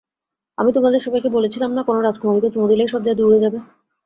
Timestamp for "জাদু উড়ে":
3.07-3.39